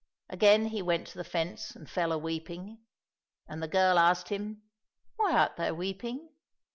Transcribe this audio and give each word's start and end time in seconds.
Again 0.31 0.69
he 0.69 0.81
went 0.81 1.05
to 1.09 1.17
the 1.19 1.23
fence 1.23 1.75
and 1.75 1.87
fell 1.87 2.11
a 2.11 2.17
weeping. 2.17 2.79
And 3.47 3.61
the 3.61 3.67
girl 3.67 3.99
asked 3.99 4.29
him," 4.29 4.63
Why 5.17 5.33
art 5.37 5.57
thou 5.57 5.73
weeping 5.75 6.29